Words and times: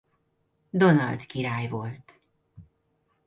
Donald 0.71 1.25
király 1.25 1.67
volt. 1.67 2.19